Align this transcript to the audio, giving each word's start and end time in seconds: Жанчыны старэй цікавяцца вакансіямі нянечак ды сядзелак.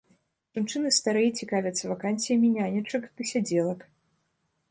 Жанчыны 0.57 0.89
старэй 0.99 1.29
цікавяцца 1.43 1.91
вакансіямі 1.91 2.49
нянечак 2.57 3.03
ды 3.19 3.31
сядзелак. 3.35 3.79